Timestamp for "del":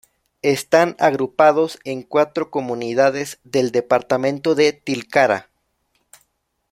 3.43-3.69